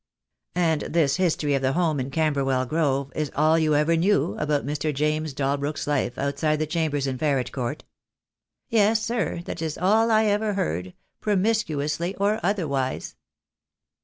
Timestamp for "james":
4.91-5.31